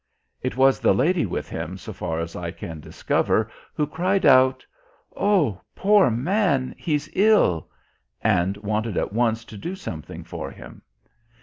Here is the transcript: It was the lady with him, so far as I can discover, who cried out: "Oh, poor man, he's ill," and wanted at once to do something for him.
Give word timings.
It 0.41 0.57
was 0.57 0.79
the 0.79 0.95
lady 0.95 1.27
with 1.27 1.47
him, 1.47 1.77
so 1.77 1.93
far 1.93 2.19
as 2.21 2.35
I 2.35 2.49
can 2.49 2.79
discover, 2.79 3.51
who 3.75 3.85
cried 3.85 4.25
out: 4.25 4.65
"Oh, 5.15 5.61
poor 5.75 6.09
man, 6.09 6.73
he's 6.75 7.07
ill," 7.13 7.69
and 8.19 8.57
wanted 8.57 8.97
at 8.97 9.13
once 9.13 9.45
to 9.45 9.57
do 9.57 9.75
something 9.75 10.23
for 10.23 10.49
him. 10.49 10.81